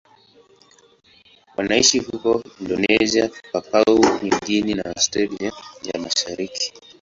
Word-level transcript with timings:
Wanaishi 1.57 1.99
huko 1.99 2.43
Indonesia, 2.61 3.29
Papua 3.51 4.19
New 4.23 4.39
Guinea 4.45 4.75
na 4.75 4.83
Australia 4.85 5.51
ya 5.93 6.01
Mashariki. 6.01 6.73